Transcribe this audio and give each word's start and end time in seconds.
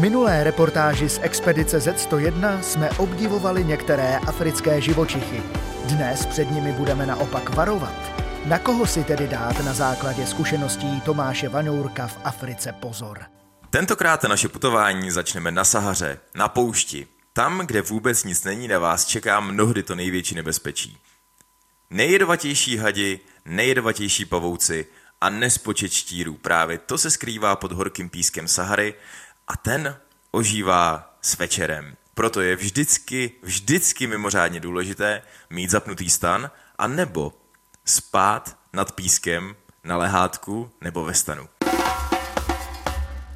minulé 0.00 0.44
reportáži 0.44 1.08
z 1.08 1.18
expedice 1.22 1.78
Z101 1.78 2.60
jsme 2.60 2.90
obdivovali 2.90 3.64
některé 3.64 4.16
africké 4.16 4.80
živočichy. 4.80 5.42
Dnes 5.84 6.26
před 6.26 6.50
nimi 6.50 6.72
budeme 6.72 7.06
naopak 7.06 7.54
varovat. 7.54 7.94
Na 8.44 8.58
koho 8.58 8.86
si 8.86 9.04
tedy 9.04 9.28
dát 9.28 9.64
na 9.64 9.72
základě 9.72 10.26
zkušeností 10.26 11.00
Tomáše 11.00 11.48
Vanourka 11.48 12.06
v 12.06 12.18
Africe 12.24 12.72
pozor? 12.72 13.18
Tentokrát 13.70 14.24
naše 14.24 14.48
putování 14.48 15.10
začneme 15.10 15.50
na 15.50 15.64
Sahaře, 15.64 16.18
na 16.34 16.48
poušti. 16.48 17.06
Tam, 17.32 17.58
kde 17.66 17.82
vůbec 17.82 18.24
nic 18.24 18.44
není, 18.44 18.68
na 18.68 18.78
vás 18.78 19.06
čeká 19.06 19.40
mnohdy 19.40 19.82
to 19.82 19.94
největší 19.94 20.34
nebezpečí. 20.34 20.98
Nejjedovatější 21.90 22.76
hadi, 22.76 23.20
nejjedovatější 23.44 24.24
pavouci 24.24 24.86
a 25.20 25.30
nespočet 25.30 25.92
štírů. 25.92 26.34
Právě 26.34 26.78
to 26.78 26.98
se 26.98 27.10
skrývá 27.10 27.56
pod 27.56 27.72
horkým 27.72 28.08
pískem 28.08 28.48
Sahary 28.48 28.94
a 29.50 29.56
ten 29.56 29.96
ožívá 30.30 31.14
s 31.22 31.38
večerem. 31.38 31.96
Proto 32.14 32.40
je 32.40 32.56
vždycky, 32.56 33.32
vždycky 33.42 34.06
mimořádně 34.06 34.60
důležité 34.60 35.22
mít 35.50 35.70
zapnutý 35.70 36.10
stan 36.10 36.50
a 36.78 36.86
nebo 36.86 37.32
spát 37.84 38.56
nad 38.72 38.92
pískem 38.92 39.56
na 39.84 39.96
lehátku 39.96 40.70
nebo 40.80 41.04
ve 41.04 41.14
stanu. 41.14 41.48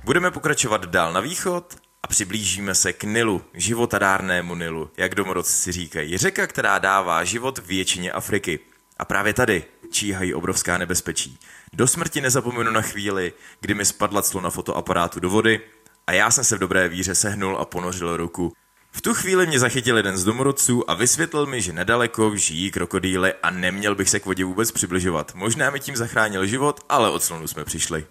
Budeme 0.04 0.30
pokračovat 0.30 0.86
dál 0.86 1.12
na 1.12 1.20
východ 1.20 1.76
a 2.02 2.06
přiblížíme 2.06 2.74
se 2.74 2.92
k 2.92 3.04
Nilu, 3.04 3.44
životadárnému 3.54 4.54
Nilu, 4.54 4.90
jak 4.96 5.14
domorodci 5.14 5.72
říkají. 5.72 6.16
Řeka, 6.18 6.46
která 6.46 6.78
dává 6.78 7.24
život 7.24 7.58
většině 7.58 8.12
Afriky. 8.12 8.60
A 8.96 9.04
právě 9.04 9.32
tady 9.32 9.64
číhají 9.90 10.34
obrovská 10.34 10.78
nebezpečí. 10.78 11.38
Do 11.72 11.86
smrti 11.86 12.20
nezapomenu 12.20 12.70
na 12.70 12.82
chvíli, 12.82 13.32
kdy 13.60 13.74
mi 13.74 13.84
spadla 13.84 14.22
clo 14.22 14.40
na 14.40 14.50
fotoaparátu 14.50 15.20
do 15.20 15.30
vody 15.30 15.60
a 16.06 16.12
já 16.12 16.30
jsem 16.30 16.44
se 16.44 16.56
v 16.56 16.58
dobré 16.58 16.88
víře 16.88 17.14
sehnul 17.14 17.58
a 17.58 17.64
ponořil 17.64 18.16
ruku. 18.16 18.52
V 18.90 19.00
tu 19.00 19.14
chvíli 19.14 19.46
mě 19.46 19.58
zachytil 19.58 19.96
jeden 19.96 20.16
z 20.16 20.24
domorodců 20.24 20.90
a 20.90 20.94
vysvětlil 20.94 21.46
mi, 21.46 21.62
že 21.62 21.72
nedaleko 21.72 22.36
žijí 22.36 22.70
krokodýly 22.70 23.34
a 23.42 23.50
neměl 23.50 23.94
bych 23.94 24.10
se 24.10 24.20
k 24.20 24.26
vodě 24.26 24.44
vůbec 24.44 24.72
přibližovat. 24.72 25.34
Možná 25.34 25.70
mi 25.70 25.80
tím 25.80 25.96
zachránil 25.96 26.46
život, 26.46 26.80
ale 26.88 27.10
od 27.10 27.22
slonu 27.22 27.46
jsme 27.46 27.64
přišli. 27.64 28.06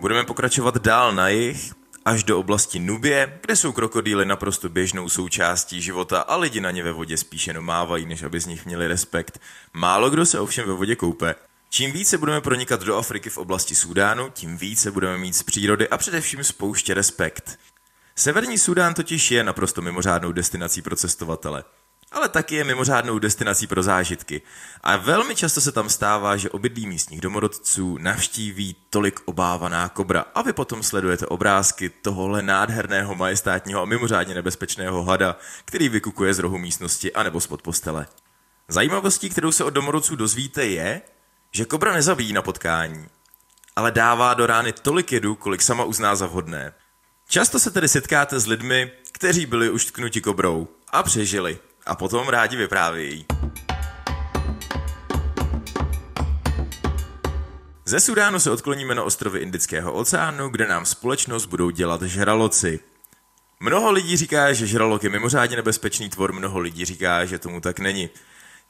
Budeme 0.00 0.24
pokračovat 0.24 0.76
dál 0.76 1.12
na 1.12 1.28
jih, 1.28 1.72
až 2.04 2.24
do 2.24 2.38
oblasti 2.38 2.78
Nubie, 2.78 3.38
kde 3.40 3.56
jsou 3.56 3.72
krokodýly 3.72 4.26
naprosto 4.26 4.68
běžnou 4.68 5.08
součástí 5.08 5.82
života 5.82 6.20
a 6.20 6.36
lidi 6.36 6.60
na 6.60 6.70
ně 6.70 6.82
ve 6.82 6.92
vodě 6.92 7.16
spíše 7.16 7.60
mávají, 7.60 8.06
než 8.06 8.22
aby 8.22 8.40
z 8.40 8.46
nich 8.46 8.66
měli 8.66 8.88
respekt. 8.88 9.40
Málo 9.72 10.10
kdo 10.10 10.26
se 10.26 10.40
ovšem 10.40 10.68
ve 10.68 10.72
vodě 10.72 10.96
koupe. 10.96 11.34
Čím 11.74 11.92
více 11.92 12.18
budeme 12.18 12.40
pronikat 12.40 12.82
do 12.82 12.96
Afriky 12.96 13.30
v 13.30 13.38
oblasti 13.38 13.74
Súdánu, 13.74 14.30
tím 14.30 14.56
více 14.56 14.90
budeme 14.90 15.18
mít 15.18 15.32
z 15.32 15.42
přírody 15.42 15.88
a 15.88 15.98
především 15.98 16.44
z 16.44 16.52
pouště 16.52 16.94
respekt. 16.94 17.58
Severní 18.16 18.58
Sudán 18.58 18.94
totiž 18.94 19.30
je 19.30 19.44
naprosto 19.44 19.82
mimořádnou 19.82 20.32
destinací 20.32 20.82
pro 20.82 20.96
cestovatele 20.96 21.64
ale 22.12 22.28
taky 22.28 22.54
je 22.54 22.64
mimořádnou 22.64 23.18
destinací 23.18 23.66
pro 23.66 23.82
zážitky. 23.82 24.42
A 24.82 24.96
velmi 24.96 25.34
často 25.34 25.60
se 25.60 25.72
tam 25.72 25.88
stává, 25.88 26.36
že 26.36 26.50
obydlí 26.50 26.86
místních 26.86 27.20
domorodců 27.20 27.98
navštíví 27.98 28.76
tolik 28.90 29.20
obávaná 29.24 29.88
kobra 29.88 30.24
a 30.34 30.42
vy 30.42 30.52
potom 30.52 30.82
sledujete 30.82 31.26
obrázky 31.26 31.88
tohohle 31.88 32.42
nádherného 32.42 33.14
majestátního 33.14 33.82
a 33.82 33.84
mimořádně 33.84 34.34
nebezpečného 34.34 35.04
hada, 35.04 35.36
který 35.64 35.88
vykukuje 35.88 36.34
z 36.34 36.38
rohu 36.38 36.58
místnosti 36.58 37.12
anebo 37.12 37.40
spod 37.40 37.62
postele. 37.62 38.06
Zajímavostí, 38.68 39.30
kterou 39.30 39.52
se 39.52 39.64
od 39.64 39.70
domorodců 39.70 40.16
dozvíte, 40.16 40.66
je, 40.66 41.02
že 41.54 41.64
kobra 41.64 41.92
nezabíjí 41.92 42.32
na 42.32 42.42
potkání, 42.42 43.06
ale 43.76 43.90
dává 43.90 44.34
do 44.34 44.46
rány 44.46 44.72
tolik 44.72 45.12
jedu, 45.12 45.34
kolik 45.34 45.62
sama 45.62 45.84
uzná 45.84 46.16
za 46.16 46.26
vhodné. 46.26 46.72
Často 47.28 47.58
se 47.58 47.70
tedy 47.70 47.88
setkáte 47.88 48.40
s 48.40 48.46
lidmi, 48.46 48.92
kteří 49.12 49.46
byli 49.46 49.70
už 49.70 49.84
tknuti 49.84 50.20
kobrou 50.20 50.68
a 50.88 51.02
přežili 51.02 51.58
a 51.86 51.94
potom 51.94 52.28
rádi 52.28 52.56
vyprávějí. 52.56 53.26
Ze 57.84 58.00
Sudánu 58.00 58.40
se 58.40 58.50
odkloníme 58.50 58.94
na 58.94 59.02
ostrovy 59.02 59.38
Indického 59.38 59.92
oceánu, 59.92 60.48
kde 60.48 60.66
nám 60.66 60.86
společnost 60.86 61.46
budou 61.46 61.70
dělat 61.70 62.02
žraloci. 62.02 62.80
Mnoho 63.60 63.90
lidí 63.90 64.16
říká, 64.16 64.52
že 64.52 64.66
žralok 64.66 65.04
je 65.04 65.10
mimořádně 65.10 65.56
nebezpečný 65.56 66.08
tvor, 66.08 66.32
mnoho 66.32 66.58
lidí 66.58 66.84
říká, 66.84 67.24
že 67.24 67.38
tomu 67.38 67.60
tak 67.60 67.78
není. 67.78 68.10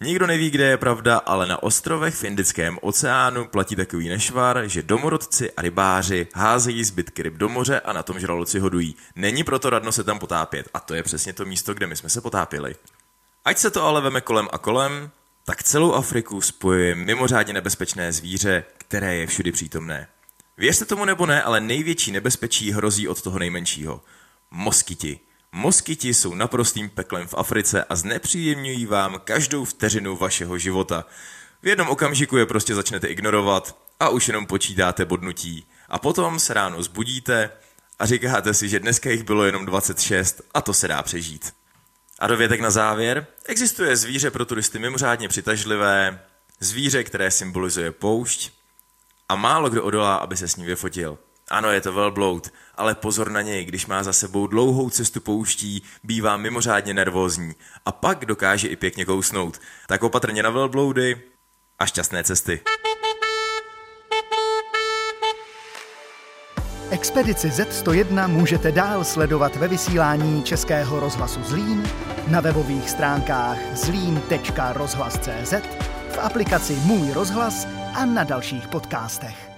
Nikdo 0.02 0.26
neví, 0.26 0.50
kde 0.50 0.64
je 0.64 0.76
pravda, 0.76 1.18
ale 1.18 1.46
na 1.46 1.62
ostrovech 1.62 2.14
v 2.14 2.24
Indickém 2.24 2.78
oceánu 2.80 3.44
platí 3.44 3.76
takový 3.76 4.08
nešvar, 4.08 4.62
že 4.66 4.82
domorodci 4.82 5.52
a 5.52 5.62
rybáři 5.62 6.26
házejí 6.34 6.84
zbytky 6.84 7.22
ryb 7.22 7.34
do 7.34 7.48
moře 7.48 7.80
a 7.80 7.92
na 7.92 8.02
tom 8.02 8.20
žraloci 8.20 8.58
hodují. 8.58 8.96
Není 9.16 9.44
proto 9.44 9.70
radno 9.70 9.92
se 9.92 10.04
tam 10.04 10.18
potápět 10.18 10.68
a 10.74 10.80
to 10.80 10.94
je 10.94 11.02
přesně 11.02 11.32
to 11.32 11.44
místo, 11.44 11.74
kde 11.74 11.86
my 11.86 11.96
jsme 11.96 12.08
se 12.08 12.20
potápěli. 12.20 12.74
Ať 13.44 13.58
se 13.58 13.70
to 13.70 13.84
ale 13.84 14.00
veme 14.00 14.20
kolem 14.20 14.48
a 14.52 14.58
kolem, 14.58 15.10
tak 15.44 15.62
celou 15.62 15.92
Afriku 15.92 16.40
spojuje 16.40 16.94
mimořádně 16.94 17.52
nebezpečné 17.52 18.12
zvíře, 18.12 18.64
které 18.78 19.16
je 19.16 19.26
všudy 19.26 19.52
přítomné. 19.52 20.08
Věřte 20.56 20.84
tomu 20.84 21.04
nebo 21.04 21.26
ne, 21.26 21.42
ale 21.42 21.60
největší 21.60 22.12
nebezpečí 22.12 22.72
hrozí 22.72 23.08
od 23.08 23.22
toho 23.22 23.38
nejmenšího. 23.38 24.00
Moskyti. 24.50 25.20
Moskyti 25.54 26.14
jsou 26.14 26.34
naprostým 26.34 26.90
peklem 26.90 27.26
v 27.28 27.34
Africe 27.34 27.84
a 27.84 27.96
znepříjemňují 27.96 28.86
vám 28.86 29.20
každou 29.24 29.64
vteřinu 29.64 30.16
vašeho 30.16 30.58
života. 30.58 31.04
V 31.62 31.66
jednom 31.66 31.88
okamžiku 31.88 32.36
je 32.36 32.46
prostě 32.46 32.74
začnete 32.74 33.06
ignorovat 33.06 33.78
a 34.00 34.08
už 34.08 34.28
jenom 34.28 34.46
počítáte 34.46 35.04
bodnutí. 35.04 35.66
A 35.88 35.98
potom 35.98 36.38
se 36.38 36.54
ráno 36.54 36.82
zbudíte 36.82 37.50
a 37.98 38.06
říkáte 38.06 38.54
si, 38.54 38.68
že 38.68 38.80
dneska 38.80 39.10
jich 39.10 39.22
bylo 39.22 39.44
jenom 39.44 39.66
26 39.66 40.42
a 40.54 40.60
to 40.60 40.74
se 40.74 40.88
dá 40.88 41.02
přežít. 41.02 41.54
A 42.18 42.26
dovětek 42.26 42.60
na 42.60 42.70
závěr. 42.70 43.26
Existuje 43.46 43.96
zvíře 43.96 44.30
pro 44.30 44.44
turisty 44.44 44.78
mimořádně 44.78 45.28
přitažlivé, 45.28 46.22
zvíře, 46.60 47.04
které 47.04 47.30
symbolizuje 47.30 47.92
poušť 47.92 48.50
a 49.28 49.36
málo 49.36 49.70
kdo 49.70 49.84
odolá, 49.84 50.16
aby 50.16 50.36
se 50.36 50.48
s 50.48 50.56
ním 50.56 50.66
vyfotil. 50.66 51.18
Ano, 51.50 51.70
je 51.70 51.80
to 51.80 51.92
velbloud, 51.92 52.48
ale 52.74 52.94
pozor 52.94 53.30
na 53.30 53.42
něj, 53.42 53.64
když 53.64 53.86
má 53.86 54.02
za 54.02 54.12
sebou 54.12 54.46
dlouhou 54.46 54.90
cestu 54.90 55.20
pouští, 55.20 55.82
bývá 56.04 56.36
mimořádně 56.36 56.94
nervózní 56.94 57.54
a 57.86 57.92
pak 57.92 58.26
dokáže 58.26 58.68
i 58.68 58.76
pěkně 58.76 59.04
kousnout. 59.04 59.60
Tak 59.86 60.02
opatrně 60.02 60.42
na 60.42 60.50
velbloudy 60.50 61.22
a 61.78 61.86
šťastné 61.86 62.24
cesty. 62.24 62.60
Expedici 66.90 67.48
Z101 67.48 68.28
můžete 68.28 68.72
dál 68.72 69.04
sledovat 69.04 69.56
ve 69.56 69.68
vysílání 69.68 70.42
Českého 70.42 71.00
rozhlasu 71.00 71.42
Zlín, 71.42 71.88
na 72.28 72.40
webových 72.40 72.90
stránkách 72.90 73.58
zlín.rozhlas.cz, 73.74 75.52
v 76.10 76.18
aplikaci 76.18 76.74
Můj 76.74 77.12
rozhlas 77.12 77.66
a 77.94 78.04
na 78.04 78.24
dalších 78.24 78.68
podcastech. 78.68 79.51